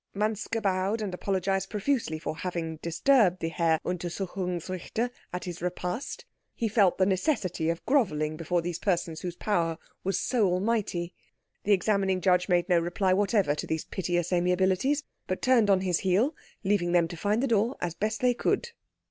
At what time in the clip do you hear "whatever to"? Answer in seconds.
13.13-13.67